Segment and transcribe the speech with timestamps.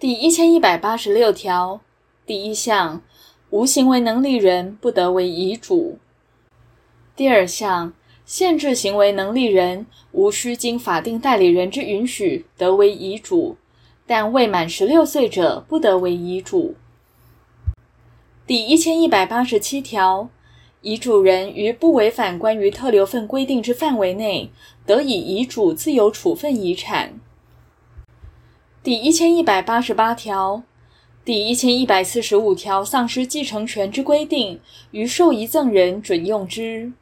[0.00, 1.80] 第一千一百八十六条
[2.24, 3.02] 第一项，
[3.50, 5.98] 无行为能力人不得为遗嘱。
[7.16, 7.92] 第二项，
[8.24, 13.56] 限制行为能力人无需经法定代理人之允许，得为遗嘱，
[14.06, 16.76] 但未满十六岁者不得为遗嘱。
[18.46, 20.28] 第一千一百八十七条，
[20.80, 24.52] 遗嘱人于不违反关于特留份规定之范围内，
[24.86, 27.17] 得以遗嘱自由处分遗产。
[28.80, 30.62] 第一千一百八十八条、
[31.24, 34.60] 第一千一百四十五条丧失继承权之规定，
[34.92, 36.92] 于受遗赠人准用之。